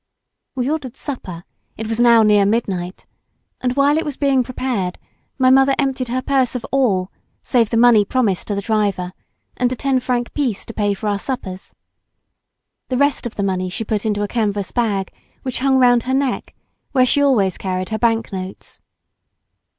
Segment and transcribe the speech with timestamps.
[0.55, 1.43] We ordered supper;
[1.77, 3.05] it was now near midnight,
[3.61, 4.97] and while it was being prepared,
[5.37, 7.11] my mother emptied her purse of all,
[7.43, 9.13] save the money promised to the driver,
[9.57, 11.75] and a ten france piece to pay for our suppers.
[12.89, 16.15] The rest of the money she put into a canvas bag which hung round her
[16.15, 16.55] neck,
[16.93, 18.79] where she always carried her bank notes.